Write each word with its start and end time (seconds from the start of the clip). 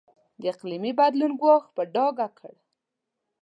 د 0.41 0.43
اقلیمي 0.53 0.91
بدلون 0.99 1.33
ګواښ 1.41 1.63
په 1.75 1.81
ډاګه 1.93 2.27
کړ. 2.39 2.53